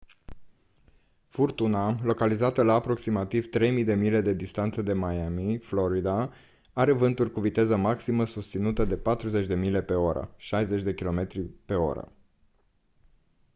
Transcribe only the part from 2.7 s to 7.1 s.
aproximativ 3 000 de mile distanță de miami florida are